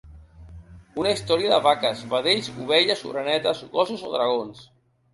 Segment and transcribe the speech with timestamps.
[1.01, 4.69] Una història de vaques, vedells, ovelles, orenetes, gossos o dragons.